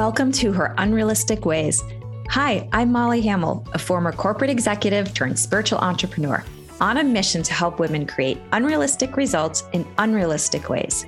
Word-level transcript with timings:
Welcome 0.00 0.32
to 0.32 0.50
Her 0.52 0.74
Unrealistic 0.78 1.44
Ways. 1.44 1.84
Hi, 2.30 2.66
I'm 2.72 2.90
Molly 2.90 3.20
Hamill, 3.20 3.66
a 3.74 3.78
former 3.78 4.12
corporate 4.12 4.48
executive 4.48 5.12
turned 5.12 5.38
spiritual 5.38 5.78
entrepreneur, 5.80 6.42
on 6.80 6.96
a 6.96 7.04
mission 7.04 7.42
to 7.42 7.52
help 7.52 7.78
women 7.78 8.06
create 8.06 8.38
unrealistic 8.52 9.18
results 9.18 9.64
in 9.74 9.86
unrealistic 9.98 10.70
ways, 10.70 11.04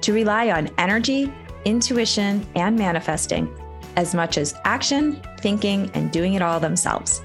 to 0.00 0.12
rely 0.12 0.50
on 0.52 0.70
energy, 0.78 1.32
intuition, 1.64 2.46
and 2.54 2.78
manifesting 2.78 3.52
as 3.96 4.14
much 4.14 4.38
as 4.38 4.54
action, 4.64 5.20
thinking, 5.40 5.90
and 5.94 6.12
doing 6.12 6.34
it 6.34 6.40
all 6.40 6.60
themselves. 6.60 7.22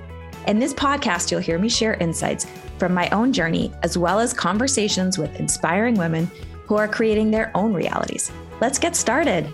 In 0.47 0.57
this 0.57 0.73
podcast, 0.73 1.29
you'll 1.29 1.39
hear 1.39 1.59
me 1.59 1.69
share 1.69 1.93
insights 1.97 2.47
from 2.79 2.95
my 2.95 3.07
own 3.11 3.31
journey, 3.31 3.71
as 3.83 3.95
well 3.95 4.19
as 4.19 4.33
conversations 4.33 5.19
with 5.19 5.39
inspiring 5.39 5.93
women 5.93 6.25
who 6.65 6.77
are 6.77 6.87
creating 6.87 7.29
their 7.29 7.51
own 7.53 7.75
realities. 7.75 8.31
Let's 8.59 8.79
get 8.79 8.95
started. 8.95 9.53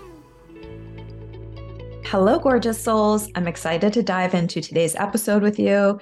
Hello, 2.10 2.38
gorgeous 2.38 2.82
souls. 2.82 3.28
I'm 3.34 3.46
excited 3.46 3.92
to 3.92 4.02
dive 4.02 4.32
into 4.32 4.62
today's 4.62 4.96
episode 4.96 5.42
with 5.42 5.58
you. 5.58 6.00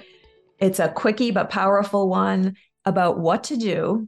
It's 0.57 0.79
a 0.79 0.87
quickie 0.87 1.31
but 1.31 1.49
powerful 1.49 2.07
one 2.07 2.55
about 2.85 3.19
what 3.19 3.43
to 3.45 3.57
do 3.57 4.07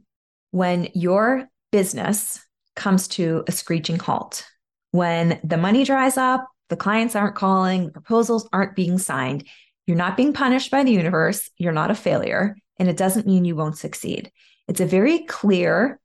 when 0.50 0.88
your 0.94 1.46
business 1.70 2.42
comes 2.74 3.06
to 3.08 3.44
a 3.46 3.52
screeching 3.52 3.98
halt. 3.98 4.46
When 4.92 5.40
the 5.44 5.58
money 5.58 5.84
dries 5.84 6.16
up, 6.16 6.48
the 6.70 6.76
clients 6.76 7.14
aren't 7.14 7.36
calling, 7.36 7.84
the 7.84 7.92
proposals 7.92 8.48
aren't 8.50 8.74
being 8.74 8.96
signed, 8.96 9.46
you're 9.86 9.94
not 9.94 10.16
being 10.16 10.32
punished 10.32 10.70
by 10.70 10.84
the 10.84 10.92
universe, 10.92 11.50
you're 11.58 11.70
not 11.70 11.90
a 11.90 11.94
failure, 11.94 12.56
and 12.78 12.88
it 12.88 12.96
doesn't 12.96 13.26
mean 13.26 13.44
you 13.44 13.56
won't 13.56 13.76
succeed. 13.76 14.32
It's 14.68 14.80
a 14.80 14.86
very 14.86 15.26
clear 15.26 16.00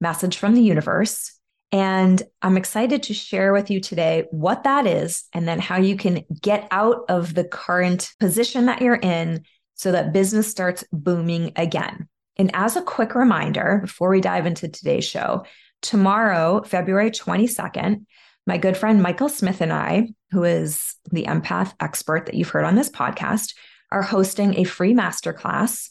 message 0.00 0.38
from 0.38 0.56
the 0.56 0.62
universe 0.62 1.35
and 1.72 2.22
I'm 2.42 2.56
excited 2.56 3.02
to 3.04 3.14
share 3.14 3.52
with 3.52 3.70
you 3.70 3.80
today 3.80 4.24
what 4.30 4.64
that 4.64 4.86
is 4.86 5.24
and 5.32 5.48
then 5.48 5.58
how 5.58 5.78
you 5.78 5.96
can 5.96 6.24
get 6.40 6.68
out 6.70 7.04
of 7.08 7.34
the 7.34 7.44
current 7.44 8.12
position 8.20 8.66
that 8.66 8.80
you're 8.80 8.94
in 8.94 9.44
so 9.74 9.92
that 9.92 10.12
business 10.12 10.48
starts 10.50 10.84
booming 10.92 11.52
again. 11.56 12.08
And 12.36 12.50
as 12.54 12.76
a 12.76 12.82
quick 12.82 13.14
reminder, 13.14 13.80
before 13.82 14.10
we 14.10 14.20
dive 14.20 14.46
into 14.46 14.68
today's 14.68 15.04
show, 15.04 15.44
tomorrow, 15.82 16.62
February 16.62 17.10
22nd, 17.10 18.04
my 18.46 18.58
good 18.58 18.76
friend 18.76 19.02
Michael 19.02 19.28
Smith 19.28 19.60
and 19.60 19.72
I, 19.72 20.08
who 20.30 20.44
is 20.44 20.94
the 21.10 21.24
empath 21.24 21.74
expert 21.80 22.26
that 22.26 22.34
you've 22.34 22.50
heard 22.50 22.64
on 22.64 22.76
this 22.76 22.90
podcast, 22.90 23.54
are 23.90 24.02
hosting 24.02 24.58
a 24.58 24.64
free 24.64 24.94
masterclass, 24.94 25.90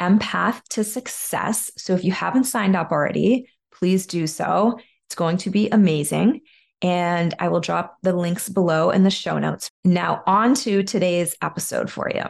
Empath 0.00 0.62
to 0.70 0.84
Success. 0.84 1.70
So 1.78 1.94
if 1.94 2.04
you 2.04 2.12
haven't 2.12 2.44
signed 2.44 2.76
up 2.76 2.92
already, 2.92 3.48
please 3.72 4.06
do 4.06 4.26
so. 4.26 4.78
It's 5.08 5.14
going 5.14 5.36
to 5.38 5.50
be 5.50 5.68
amazing. 5.70 6.42
And 6.82 7.34
I 7.38 7.48
will 7.48 7.60
drop 7.60 7.96
the 8.02 8.12
links 8.12 8.48
below 8.48 8.90
in 8.90 9.02
the 9.02 9.10
show 9.10 9.38
notes. 9.38 9.70
Now, 9.84 10.22
on 10.26 10.54
to 10.56 10.82
today's 10.82 11.34
episode 11.40 11.90
for 11.90 12.10
you. 12.14 12.24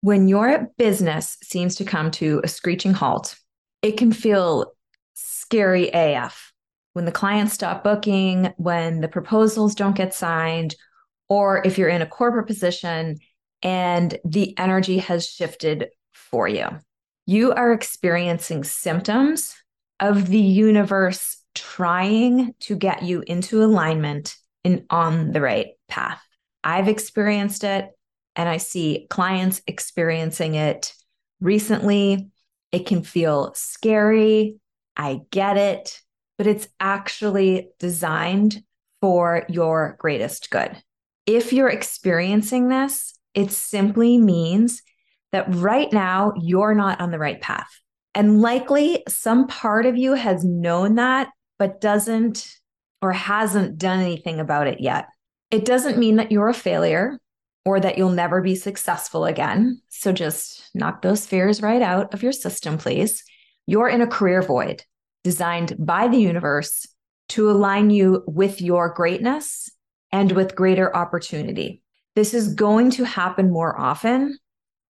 When 0.00 0.28
your 0.28 0.68
business 0.78 1.36
seems 1.42 1.74
to 1.76 1.84
come 1.84 2.10
to 2.12 2.40
a 2.44 2.48
screeching 2.48 2.92
halt, 2.92 3.36
it 3.82 3.96
can 3.96 4.12
feel 4.12 4.72
scary 5.14 5.90
AF. 5.92 6.52
When 6.92 7.04
the 7.04 7.12
clients 7.12 7.54
stop 7.54 7.82
booking, 7.82 8.52
when 8.56 9.00
the 9.00 9.08
proposals 9.08 9.74
don't 9.74 9.96
get 9.96 10.14
signed, 10.14 10.76
or 11.28 11.62
if 11.66 11.76
you're 11.76 11.88
in 11.88 12.02
a 12.02 12.06
corporate 12.06 12.46
position 12.46 13.18
and 13.62 14.18
the 14.24 14.56
energy 14.58 14.98
has 14.98 15.26
shifted 15.26 15.88
for 16.12 16.48
you. 16.48 16.66
You 17.26 17.52
are 17.52 17.72
experiencing 17.72 18.64
symptoms 18.64 19.54
of 20.00 20.28
the 20.28 20.38
universe 20.38 21.36
trying 21.58 22.54
to 22.60 22.76
get 22.76 23.02
you 23.02 23.22
into 23.26 23.62
alignment 23.62 24.36
and 24.64 24.84
on 24.90 25.32
the 25.32 25.40
right 25.40 25.68
path. 25.88 26.22
I've 26.64 26.88
experienced 26.88 27.64
it 27.64 27.90
and 28.36 28.48
I 28.48 28.58
see 28.58 29.06
clients 29.10 29.62
experiencing 29.66 30.54
it 30.54 30.92
recently. 31.40 32.30
It 32.72 32.86
can 32.86 33.02
feel 33.02 33.52
scary. 33.54 34.58
I 34.96 35.20
get 35.30 35.56
it, 35.56 36.00
but 36.36 36.46
it's 36.46 36.68
actually 36.80 37.70
designed 37.78 38.62
for 39.00 39.44
your 39.48 39.96
greatest 39.98 40.50
good. 40.50 40.76
If 41.26 41.52
you're 41.52 41.68
experiencing 41.68 42.68
this, 42.68 43.14
it 43.34 43.52
simply 43.52 44.18
means 44.18 44.82
that 45.32 45.54
right 45.54 45.92
now 45.92 46.32
you're 46.40 46.74
not 46.74 47.00
on 47.00 47.10
the 47.10 47.18
right 47.18 47.40
path. 47.40 47.68
And 48.14 48.40
likely 48.40 49.04
some 49.08 49.46
part 49.46 49.86
of 49.86 49.96
you 49.96 50.14
has 50.14 50.44
known 50.44 50.96
that 50.96 51.28
but 51.58 51.80
doesn't 51.80 52.48
or 53.02 53.12
hasn't 53.12 53.78
done 53.78 54.00
anything 54.00 54.40
about 54.40 54.66
it 54.66 54.80
yet. 54.80 55.06
It 55.50 55.64
doesn't 55.64 55.98
mean 55.98 56.16
that 56.16 56.32
you're 56.32 56.48
a 56.48 56.54
failure 56.54 57.18
or 57.64 57.80
that 57.80 57.98
you'll 57.98 58.10
never 58.10 58.40
be 58.40 58.54
successful 58.54 59.24
again. 59.24 59.80
So 59.88 60.12
just 60.12 60.70
knock 60.74 61.02
those 61.02 61.26
fears 61.26 61.62
right 61.62 61.82
out 61.82 62.14
of 62.14 62.22
your 62.22 62.32
system, 62.32 62.78
please. 62.78 63.22
You're 63.66 63.88
in 63.88 64.00
a 64.00 64.06
career 64.06 64.42
void 64.42 64.82
designed 65.24 65.76
by 65.78 66.08
the 66.08 66.18
universe 66.18 66.86
to 67.30 67.50
align 67.50 67.90
you 67.90 68.24
with 68.26 68.60
your 68.62 68.88
greatness 68.88 69.68
and 70.12 70.32
with 70.32 70.56
greater 70.56 70.94
opportunity. 70.96 71.82
This 72.14 72.32
is 72.32 72.54
going 72.54 72.90
to 72.92 73.04
happen 73.04 73.52
more 73.52 73.78
often. 73.78 74.38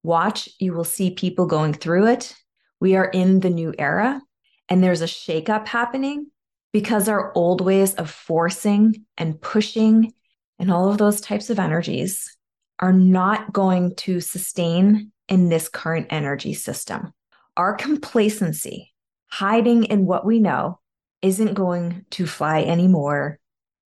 Watch, 0.04 0.48
you 0.60 0.72
will 0.72 0.84
see 0.84 1.10
people 1.10 1.46
going 1.46 1.74
through 1.74 2.06
it. 2.06 2.34
We 2.80 2.94
are 2.94 3.06
in 3.06 3.40
the 3.40 3.50
new 3.50 3.74
era 3.78 4.22
and 4.68 4.82
there's 4.82 5.02
a 5.02 5.06
shakeup 5.06 5.66
happening 5.66 6.28
because 6.72 7.08
our 7.08 7.32
old 7.34 7.60
ways 7.60 7.94
of 7.94 8.10
forcing 8.10 9.04
and 9.16 9.40
pushing 9.40 10.12
and 10.58 10.70
all 10.70 10.90
of 10.90 10.98
those 10.98 11.20
types 11.20 11.50
of 11.50 11.58
energies 11.58 12.36
are 12.78 12.92
not 12.92 13.52
going 13.52 13.94
to 13.96 14.20
sustain 14.20 15.12
in 15.28 15.48
this 15.48 15.68
current 15.68 16.06
energy 16.10 16.54
system. 16.54 17.12
Our 17.56 17.74
complacency, 17.74 18.92
hiding 19.26 19.84
in 19.84 20.06
what 20.06 20.24
we 20.24 20.38
know, 20.38 20.80
isn't 21.22 21.54
going 21.54 22.04
to 22.10 22.26
fly 22.26 22.62
anymore 22.62 23.38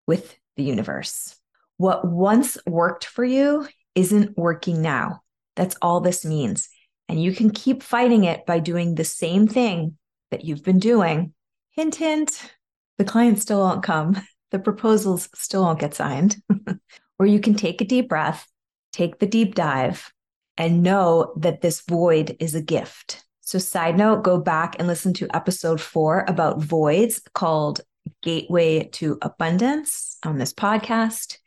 with 0.07 0.35
the 0.57 0.63
universe. 0.63 1.35
What 1.77 2.05
once 2.05 2.57
worked 2.67 3.05
for 3.05 3.23
you 3.23 3.67
isn't 3.95 4.37
working 4.37 4.81
now. 4.81 5.21
That's 5.55 5.75
all 5.81 6.01
this 6.01 6.25
means. 6.25 6.69
And 7.07 7.21
you 7.21 7.33
can 7.33 7.49
keep 7.49 7.83
fighting 7.83 8.25
it 8.25 8.45
by 8.45 8.59
doing 8.59 8.95
the 8.95 9.03
same 9.03 9.47
thing 9.47 9.97
that 10.31 10.45
you've 10.45 10.63
been 10.63 10.79
doing. 10.79 11.33
Hint, 11.71 11.95
hint, 11.95 12.53
the 13.01 13.11
clients 13.11 13.41
still 13.41 13.61
won't 13.61 13.81
come, 13.81 14.21
the 14.51 14.59
proposals 14.59 15.27
still 15.33 15.63
won't 15.63 15.79
get 15.79 15.95
signed. 15.95 16.37
or 17.19 17.25
you 17.25 17.39
can 17.39 17.55
take 17.55 17.81
a 17.81 17.85
deep 17.85 18.07
breath, 18.07 18.47
take 18.93 19.17
the 19.17 19.25
deep 19.25 19.55
dive, 19.55 20.13
and 20.55 20.83
know 20.83 21.33
that 21.37 21.61
this 21.61 21.81
void 21.81 22.35
is 22.39 22.53
a 22.53 22.61
gift. 22.61 23.25
So, 23.39 23.57
side 23.57 23.97
note, 23.97 24.23
go 24.23 24.39
back 24.39 24.75
and 24.77 24.87
listen 24.87 25.15
to 25.15 25.35
episode 25.35 25.81
four 25.81 26.25
about 26.27 26.61
voids 26.61 27.21
called 27.33 27.81
Gateway 28.21 28.83
to 28.93 29.17
Abundance 29.23 30.19
on 30.23 30.37
this 30.37 30.53
podcast. 30.53 31.37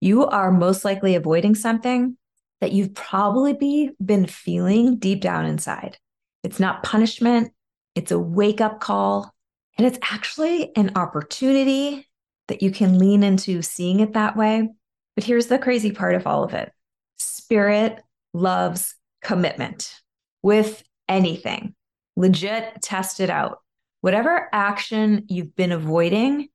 You 0.00 0.26
are 0.26 0.50
most 0.50 0.84
likely 0.84 1.14
avoiding 1.14 1.54
something 1.54 2.16
that 2.60 2.72
you've 2.72 2.94
probably 2.94 3.52
be, 3.52 3.90
been 4.04 4.26
feeling 4.26 4.98
deep 4.98 5.20
down 5.20 5.46
inside. 5.46 5.96
It's 6.42 6.58
not 6.58 6.82
punishment, 6.82 7.52
it's 7.94 8.10
a 8.10 8.18
wake 8.18 8.60
up 8.60 8.80
call 8.80 9.33
and 9.76 9.86
it's 9.86 9.98
actually 10.02 10.74
an 10.76 10.92
opportunity 10.96 12.06
that 12.48 12.62
you 12.62 12.70
can 12.70 12.98
lean 12.98 13.22
into 13.22 13.62
seeing 13.62 14.00
it 14.00 14.12
that 14.12 14.36
way. 14.36 14.68
But 15.14 15.24
here's 15.24 15.46
the 15.46 15.58
crazy 15.58 15.92
part 15.92 16.14
of 16.14 16.26
all 16.26 16.44
of 16.44 16.54
it 16.54 16.72
spirit 17.16 18.02
loves 18.32 18.94
commitment 19.22 20.00
with 20.42 20.82
anything. 21.08 21.74
Legit 22.16 22.82
test 22.82 23.20
it 23.20 23.30
out. 23.30 23.58
Whatever 24.00 24.48
action 24.52 25.24
you've 25.28 25.56
been 25.56 25.72
avoiding, 25.72 26.48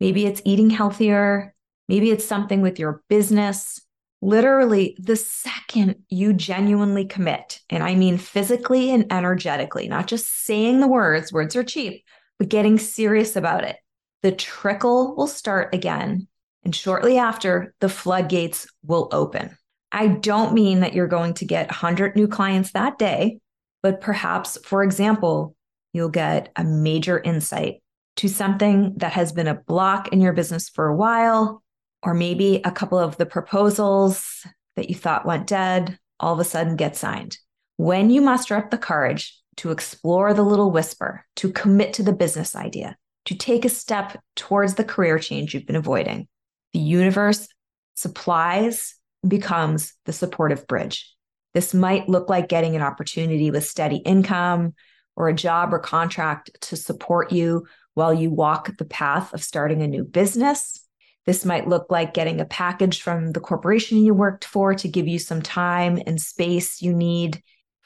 maybe 0.00 0.26
it's 0.26 0.42
eating 0.44 0.70
healthier, 0.70 1.54
maybe 1.88 2.10
it's 2.10 2.24
something 2.24 2.62
with 2.62 2.78
your 2.78 3.02
business. 3.08 3.80
Literally, 4.24 4.96
the 5.00 5.16
second 5.16 5.96
you 6.08 6.32
genuinely 6.32 7.04
commit, 7.04 7.58
and 7.68 7.82
I 7.82 7.96
mean 7.96 8.18
physically 8.18 8.92
and 8.92 9.12
energetically, 9.12 9.88
not 9.88 10.06
just 10.06 10.44
saying 10.44 10.78
the 10.78 10.86
words, 10.86 11.32
words 11.32 11.56
are 11.56 11.64
cheap, 11.64 12.04
but 12.38 12.48
getting 12.48 12.78
serious 12.78 13.36
about 13.36 13.64
it. 13.64 13.76
The 14.22 14.32
trickle 14.32 15.16
will 15.16 15.26
start 15.26 15.74
again. 15.74 16.28
And 16.64 16.74
shortly 16.74 17.18
after, 17.18 17.74
the 17.80 17.88
floodgates 17.88 18.66
will 18.84 19.08
open. 19.10 19.56
I 19.90 20.06
don't 20.06 20.54
mean 20.54 20.80
that 20.80 20.94
you're 20.94 21.08
going 21.08 21.34
to 21.34 21.44
get 21.44 21.66
100 21.66 22.16
new 22.16 22.28
clients 22.28 22.72
that 22.72 22.98
day, 22.98 23.40
but 23.82 24.00
perhaps, 24.00 24.58
for 24.64 24.82
example, 24.82 25.54
you'll 25.92 26.08
get 26.08 26.50
a 26.56 26.64
major 26.64 27.18
insight 27.18 27.82
to 28.16 28.28
something 28.28 28.94
that 28.98 29.12
has 29.12 29.32
been 29.32 29.48
a 29.48 29.54
block 29.54 30.08
in 30.08 30.20
your 30.20 30.32
business 30.32 30.68
for 30.68 30.86
a 30.86 30.96
while, 30.96 31.62
or 32.02 32.14
maybe 32.14 32.60
a 32.64 32.70
couple 32.70 32.98
of 32.98 33.16
the 33.16 33.26
proposals 33.26 34.46
that 34.76 34.88
you 34.88 34.94
thought 34.94 35.26
went 35.26 35.46
dead 35.46 35.98
all 36.20 36.32
of 36.32 36.40
a 36.40 36.44
sudden 36.44 36.76
get 36.76 36.96
signed. 36.96 37.36
When 37.76 38.10
you 38.10 38.20
muster 38.20 38.56
up 38.56 38.70
the 38.70 38.78
courage 38.78 39.36
to 39.56 39.70
explore 39.70 40.34
the 40.34 40.42
little 40.42 40.70
whisper, 40.70 41.24
to 41.36 41.52
commit 41.52 41.94
to 41.94 42.02
the 42.02 42.12
business 42.12 42.56
idea, 42.56 42.96
to 43.26 43.34
take 43.34 43.64
a 43.64 43.68
step 43.68 44.18
towards 44.36 44.74
the 44.74 44.84
career 44.84 45.18
change 45.18 45.54
you've 45.54 45.66
been 45.66 45.76
avoiding. 45.76 46.28
The 46.72 46.78
universe 46.80 47.48
supplies 47.94 48.94
becomes 49.26 49.94
the 50.06 50.12
supportive 50.12 50.66
bridge. 50.66 51.12
This 51.54 51.74
might 51.74 52.08
look 52.08 52.28
like 52.28 52.48
getting 52.48 52.74
an 52.74 52.82
opportunity 52.82 53.50
with 53.50 53.66
steady 53.66 53.96
income 53.96 54.74
or 55.16 55.28
a 55.28 55.34
job 55.34 55.74
or 55.74 55.78
contract 55.78 56.50
to 56.62 56.76
support 56.76 57.30
you 57.30 57.66
while 57.94 58.14
you 58.14 58.30
walk 58.30 58.76
the 58.78 58.84
path 58.86 59.34
of 59.34 59.44
starting 59.44 59.82
a 59.82 59.86
new 59.86 60.04
business. 60.04 60.86
This 61.26 61.44
might 61.44 61.68
look 61.68 61.86
like 61.90 62.14
getting 62.14 62.40
a 62.40 62.46
package 62.46 63.02
from 63.02 63.32
the 63.32 63.40
corporation 63.40 63.98
you 63.98 64.14
worked 64.14 64.44
for 64.44 64.74
to 64.74 64.88
give 64.88 65.06
you 65.06 65.18
some 65.18 65.42
time 65.42 66.00
and 66.06 66.20
space 66.20 66.82
you 66.82 66.94
need 66.94 67.42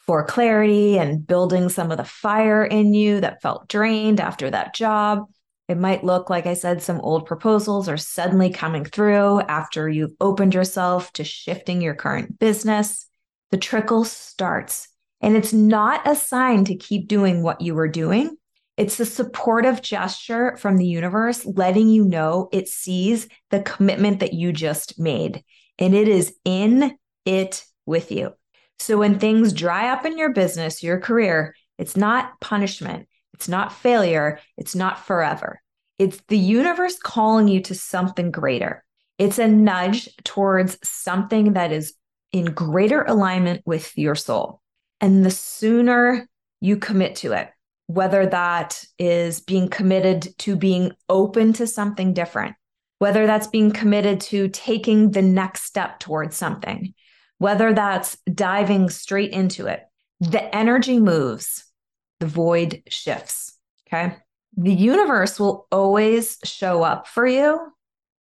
for 0.07 0.25
clarity 0.25 0.99
and 0.99 1.27
building 1.27 1.69
some 1.69 1.91
of 1.91 1.99
the 1.99 2.05
fire 2.05 2.65
in 2.65 2.95
you 2.95 3.21
that 3.21 3.43
felt 3.43 3.69
drained 3.69 4.21
after 4.21 4.51
that 4.51 4.75
job. 4.75 5.25
It 5.69 5.79
might 5.79 6.05
look, 6.05 6.31
like 6.31 6.47
I 6.47 6.55
said, 6.55 6.81
some 6.81 7.01
old 7.01 7.27
proposals 7.27 7.89
are 7.89 7.97
suddenly 7.97 8.51
coming 8.51 8.85
through 8.85 9.41
after 9.43 9.89
you've 9.89 10.15
opened 10.21 10.55
yourself 10.55 11.13
to 11.15 11.25
shifting 11.25 11.83
your 11.83 11.95
current 11.95 12.39
business. 12.39 13.07
The 13.51 13.57
trickle 13.57 14.05
starts, 14.05 14.89
and 15.21 15.37
it's 15.37 15.53
not 15.53 16.07
a 16.07 16.15
sign 16.15 16.65
to 16.67 16.77
keep 16.77 17.09
doing 17.09 17.43
what 17.43 17.61
you 17.61 17.75
were 17.75 17.89
doing. 17.89 18.37
It's 18.77 19.01
a 19.01 19.07
supportive 19.07 19.83
gesture 19.83 20.57
from 20.57 20.77
the 20.77 20.87
universe 20.87 21.45
letting 21.47 21.89
you 21.89 22.05
know 22.05 22.49
it 22.53 22.69
sees 22.69 23.27
the 23.51 23.63
commitment 23.63 24.21
that 24.21 24.35
you 24.35 24.53
just 24.53 25.01
made 25.01 25.43
and 25.79 25.95
it 25.95 26.09
is 26.09 26.35
in 26.45 26.97
it 27.25 27.65
with 27.87 28.13
you. 28.13 28.33
So 28.79 28.99
when 28.99 29.19
things 29.19 29.53
dry 29.53 29.91
up 29.91 30.05
in 30.05 30.19
your 30.19 30.33
business, 30.33 30.83
your 30.83 31.01
career, 31.01 31.55
it's 31.79 31.97
not 31.97 32.39
punishment, 32.41 33.09
it's 33.35 33.49
not 33.49 33.73
failure, 33.73 34.39
it's 34.57 34.75
not 34.75 35.05
forever. 35.05 35.61
It's 35.99 36.21
the 36.29 36.39
universe 36.39 36.99
calling 36.99 37.49
you 37.49 37.61
to 37.63 37.75
something 37.75 38.31
greater. 38.31 38.85
It's 39.19 39.39
a 39.39 39.49
nudge 39.49 40.09
towards 40.25 40.79
something 40.85 41.55
that 41.55 41.73
is 41.73 41.95
in 42.33 42.47
greater 42.47 43.03
alignment 43.03 43.63
with 43.65 43.97
your 43.97 44.15
soul. 44.15 44.61
And 45.01 45.25
the 45.25 45.31
sooner 45.31 46.29
you 46.61 46.77
commit 46.77 47.17
to 47.17 47.33
it, 47.33 47.51
whether 47.87 48.27
that 48.27 48.85
is 48.99 49.41
being 49.41 49.69
committed 49.69 50.35
to 50.39 50.57
being 50.57 50.93
open 51.09 51.53
to 51.55 51.67
something 51.67 52.13
different, 52.13 52.57
whether 52.99 53.27
that's 53.27 53.47
being 53.47 53.71
committed 53.71 54.21
to 54.23 54.49
taking 54.49 55.11
the 55.11 55.23
next 55.23 55.63
step 55.63 55.99
towards 55.99 56.37
something, 56.37 56.95
whether 57.39 57.73
that's 57.73 58.17
diving 58.33 58.91
straight 58.91 59.33
into 59.33 59.67
it, 59.67 59.83
the 60.21 60.55
energy 60.55 60.99
moves, 60.99 61.65
the 62.21 62.27
void 62.27 62.83
shifts. 62.89 63.59
Okay. 63.87 64.17
The 64.57 64.73
universe 64.73 65.39
will 65.39 65.67
always 65.71 66.39
show 66.45 66.83
up 66.83 67.07
for 67.07 67.27
you. 67.27 67.61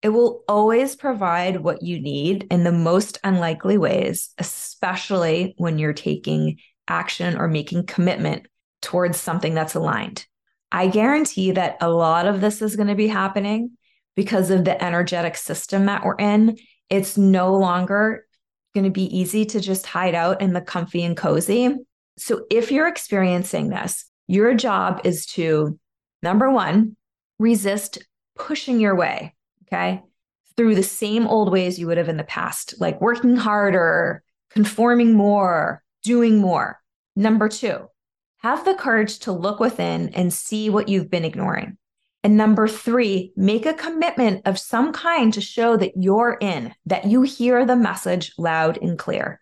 It 0.02 0.10
will 0.10 0.44
always 0.48 0.96
provide 0.96 1.62
what 1.62 1.82
you 1.82 2.00
need 2.00 2.46
in 2.52 2.64
the 2.64 2.72
most 2.72 3.18
unlikely 3.24 3.78
ways, 3.78 4.30
especially 4.38 5.56
when 5.58 5.80
you're 5.80 5.94
taking 5.94 6.60
action 6.88 7.38
or 7.38 7.48
making 7.48 7.86
commitment 7.86 8.48
towards 8.82 9.20
something 9.20 9.54
that's 9.56 9.76
aligned. 9.76 10.28
I 10.72 10.88
guarantee 10.88 11.52
that 11.52 11.78
a 11.82 11.90
lot 11.90 12.28
of 12.28 12.42
this 12.42 12.62
is 12.62 12.76
going 12.76 12.90
to 12.90 12.96
be 12.96 13.08
happening 13.08 13.78
because 14.16 14.52
of 14.52 14.66
the 14.66 14.84
energetic 14.84 15.38
system 15.38 15.86
that 15.86 16.04
we're 16.04 16.18
in. 16.18 16.58
It's 16.90 17.18
no 17.18 17.56
longer 17.56 18.26
going 18.76 18.84
to 18.84 18.92
be 18.92 19.18
easy 19.18 19.46
to 19.46 19.60
just 19.60 19.88
hide 19.88 20.14
out 20.14 20.42
in 20.42 20.54
the 20.54 20.62
comfy 20.62 21.04
and 21.04 21.18
cozy. 21.18 21.74
So 22.18 22.46
if 22.52 22.72
you're 22.72 22.88
experiencing 22.88 23.70
this, 23.70 24.06
your 24.28 24.54
job 24.54 25.02
is 25.04 25.26
to 25.28 25.80
number 26.22 26.52
one, 26.52 26.96
resist 27.40 27.98
pushing 28.38 28.80
your 28.80 28.96
way, 28.96 29.34
okay, 29.64 30.04
through 30.56 30.76
the 30.76 30.84
same 30.84 31.26
old 31.28 31.52
ways 31.52 31.80
you 31.80 31.88
would 31.88 31.98
have 31.98 32.10
in 32.10 32.18
the 32.18 32.24
past, 32.24 32.76
like 32.80 33.02
working 33.02 33.36
harder, 33.36 34.22
conforming 34.52 35.14
more, 35.14 35.82
doing 36.04 36.38
more. 36.38 36.80
Number 37.16 37.50
two, 37.50 37.88
have 38.40 38.66
the 38.66 38.76
courage 38.76 39.20
to 39.20 39.32
look 39.32 39.60
within 39.60 40.10
and 40.10 40.32
see 40.32 40.70
what 40.70 40.88
you've 40.88 41.10
been 41.10 41.26
ignoring. 41.26 41.78
And 42.26 42.38
number 42.38 42.68
three, 42.68 43.34
make 43.36 43.68
a 43.68 43.74
commitment 43.76 44.48
of 44.48 44.58
some 44.58 44.92
kind 44.94 45.32
to 45.36 45.42
show 45.42 45.78
that 45.78 45.92
you're 45.96 46.40
in, 46.42 46.74
that 46.88 47.06
you 47.06 47.22
hear 47.22 47.64
the 47.68 47.76
message 47.76 48.34
loud 48.40 48.80
and 48.82 48.98
clear. 48.98 49.40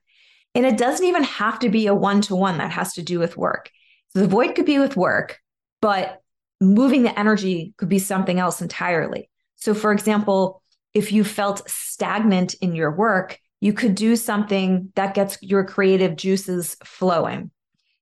And 0.53 0.65
it 0.65 0.77
doesn't 0.77 1.06
even 1.06 1.24
have 1.24 1.59
to 1.59 1.69
be 1.69 1.88
a 1.88 1.95
one 1.95 2.19
to 2.24 2.35
one 2.35 2.57
that 2.57 2.71
has 2.71 2.95
to 2.95 3.01
do 3.01 3.19
with 3.19 3.38
work. 3.38 3.71
So 4.09 4.19
the 4.19 4.27
void 4.27 4.56
could 4.56 4.65
be 4.65 4.80
with 4.80 4.97
work, 4.97 5.39
but 5.80 6.21
moving 6.59 7.03
the 7.03 7.18
energy 7.18 7.74
could 7.77 7.88
be 7.88 8.00
something 8.00 8.38
else 8.38 8.62
entirely. 8.62 9.29
So, 9.56 9.74
for 9.74 9.94
example, 9.94 10.62
if 10.94 11.13
you 11.13 11.24
felt 11.24 11.69
stagnant 11.69 12.56
in 12.56 12.75
your 12.75 12.91
work, 12.91 13.39
you 13.62 13.71
could 13.71 13.95
do 13.95 14.18
something 14.18 14.91
that 14.95 15.13
gets 15.13 15.41
your 15.41 15.63
creative 15.63 16.18
juices 16.18 16.75
flowing, 16.83 17.50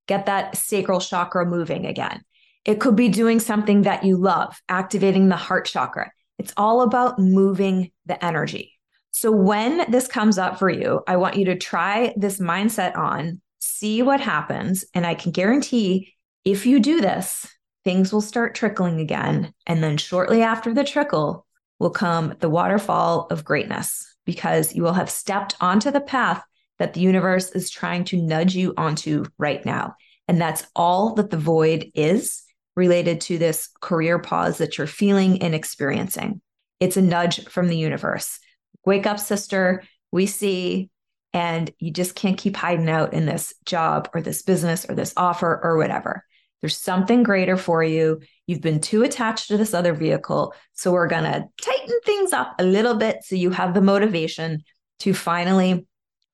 get 0.07 0.25
that 0.25 0.57
sacral 0.57 0.99
chakra 0.99 1.45
moving 1.45 1.85
again. 1.85 2.23
It 2.65 2.79
could 2.79 2.95
be 2.95 3.09
doing 3.09 3.39
something 3.39 3.83
that 3.83 4.03
you 4.03 4.17
love, 4.17 4.61
activating 4.69 5.29
the 5.29 5.35
heart 5.35 5.65
chakra. 5.65 6.11
It's 6.37 6.53
all 6.57 6.81
about 6.81 7.19
moving 7.19 7.91
the 8.05 8.23
energy. 8.23 8.73
So 9.11 9.31
when 9.31 9.89
this 9.91 10.07
comes 10.07 10.37
up 10.37 10.57
for 10.57 10.69
you, 10.69 11.01
I 11.07 11.17
want 11.17 11.35
you 11.35 11.45
to 11.45 11.57
try 11.57 12.13
this 12.15 12.39
mindset 12.39 12.95
on, 12.95 13.41
see 13.59 14.01
what 14.01 14.21
happens. 14.21 14.85
And 14.93 15.05
I 15.05 15.15
can 15.15 15.31
guarantee 15.31 16.13
if 16.45 16.65
you 16.65 16.79
do 16.79 17.01
this, 17.01 17.47
things 17.83 18.13
will 18.13 18.21
start 18.21 18.55
trickling 18.55 18.99
again. 18.99 19.53
And 19.67 19.83
then 19.83 19.97
shortly 19.97 20.41
after 20.41 20.73
the 20.73 20.83
trickle 20.83 21.45
will 21.79 21.89
come 21.89 22.35
the 22.39 22.49
waterfall 22.49 23.27
of 23.31 23.43
greatness 23.43 24.15
because 24.25 24.73
you 24.73 24.83
will 24.83 24.93
have 24.93 25.09
stepped 25.09 25.55
onto 25.59 25.91
the 25.91 26.01
path 26.01 26.43
that 26.79 26.93
the 26.93 27.01
universe 27.01 27.51
is 27.51 27.69
trying 27.69 28.03
to 28.05 28.21
nudge 28.21 28.55
you 28.55 28.73
onto 28.77 29.25
right 29.37 29.63
now. 29.65 29.95
And 30.27 30.39
that's 30.39 30.65
all 30.75 31.15
that 31.15 31.29
the 31.29 31.37
void 31.37 31.91
is 31.93 32.43
related 32.81 33.21
to 33.21 33.37
this 33.37 33.69
career 33.79 34.17
pause 34.17 34.57
that 34.57 34.75
you're 34.75 34.87
feeling 34.87 35.43
and 35.43 35.53
experiencing. 35.53 36.41
It's 36.79 36.97
a 36.97 37.01
nudge 37.01 37.45
from 37.45 37.67
the 37.67 37.77
universe. 37.77 38.39
Wake 38.87 39.05
up, 39.05 39.19
sister. 39.19 39.83
We 40.11 40.25
see, 40.25 40.89
and 41.31 41.69
you 41.77 41.91
just 41.91 42.15
can't 42.15 42.39
keep 42.39 42.55
hiding 42.55 42.89
out 42.89 43.13
in 43.13 43.27
this 43.27 43.53
job 43.67 44.09
or 44.15 44.21
this 44.21 44.41
business 44.41 44.89
or 44.89 44.95
this 44.95 45.13
offer 45.15 45.59
or 45.63 45.77
whatever. 45.77 46.25
There's 46.61 46.75
something 46.75 47.21
greater 47.21 47.55
for 47.55 47.83
you. 47.83 48.21
You've 48.47 48.61
been 48.61 48.81
too 48.81 49.03
attached 49.03 49.49
to 49.49 49.57
this 49.57 49.75
other 49.75 49.93
vehicle. 49.93 50.55
So 50.73 50.91
we're 50.91 51.07
going 51.07 51.25
to 51.25 51.47
tighten 51.61 51.99
things 52.03 52.33
up 52.33 52.55
a 52.57 52.63
little 52.63 52.95
bit 52.95 53.17
so 53.23 53.35
you 53.35 53.51
have 53.51 53.75
the 53.75 53.81
motivation 53.81 54.63
to 55.01 55.13
finally 55.13 55.85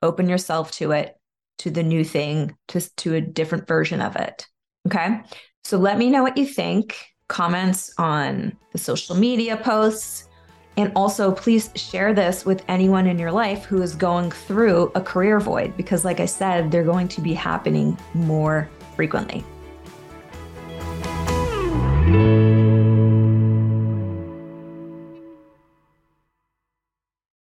open 0.01 0.29
yourself 0.29 0.71
to 0.79 0.93
it, 0.93 1.13
to 1.57 1.71
the 1.71 1.83
new 1.83 2.05
thing, 2.05 2.55
to, 2.69 2.95
to 2.95 3.15
a 3.15 3.21
different 3.21 3.67
version 3.67 3.99
of 3.99 4.15
it. 4.15 4.47
Okay. 4.87 5.21
So 5.67 5.77
let 5.77 5.97
me 5.97 6.09
know 6.09 6.23
what 6.23 6.37
you 6.37 6.45
think. 6.45 6.95
Comments 7.27 7.93
on 7.97 8.55
the 8.71 8.77
social 8.77 9.17
media 9.17 9.57
posts. 9.57 10.29
And 10.77 10.93
also, 10.95 11.29
please 11.29 11.71
share 11.75 12.13
this 12.13 12.45
with 12.45 12.63
anyone 12.69 13.05
in 13.05 13.19
your 13.19 13.33
life 13.33 13.65
who 13.65 13.81
is 13.81 13.93
going 13.93 14.31
through 14.31 14.93
a 14.95 15.01
career 15.01 15.41
void, 15.41 15.75
because, 15.75 16.05
like 16.05 16.21
I 16.21 16.25
said, 16.25 16.71
they're 16.71 16.85
going 16.85 17.09
to 17.09 17.19
be 17.19 17.33
happening 17.33 17.97
more 18.13 18.69
frequently. 18.95 19.43